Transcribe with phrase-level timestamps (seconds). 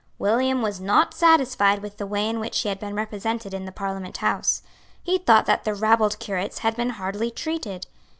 [0.17, 3.71] William was not satisfied with the way in which he had been represented in the
[3.71, 4.63] Parliament House.
[5.03, 7.85] He thought that the rabbled curates had been hardly treated.